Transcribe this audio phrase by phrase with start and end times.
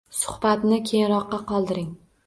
[0.19, 1.89] Suhbatni keyinroqqa qoldiring.